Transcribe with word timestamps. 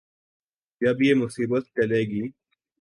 جب 0.81 0.97
یہ 1.01 1.13
مصیبت 1.15 1.63
ٹلے 1.75 2.01
گی۔ 2.01 2.23